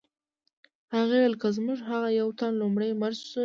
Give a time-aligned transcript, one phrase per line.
[0.93, 3.39] هغې وویل که زموږ څخه یو تن لومړی مړ شو نو څه